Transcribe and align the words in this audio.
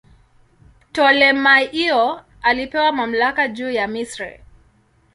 Ptolemaio 0.91 2.21
alipewa 2.41 2.91
mamlaka 2.91 3.47
juu 3.47 3.71
ya 3.71 3.87
Misri. 3.87 4.39